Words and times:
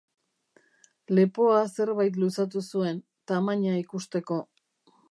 Lepoa 1.19 1.59
zerbait 1.75 2.19
luzatu 2.25 2.65
zuen, 2.71 3.01
tamaina 3.33 3.79
ikusteko. 3.85 4.43